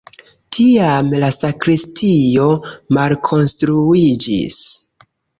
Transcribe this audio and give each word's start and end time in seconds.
Tiam 0.55 1.09
la 1.23 1.27
sakristio 1.35 2.47
malkonstruiĝis. 2.97 4.57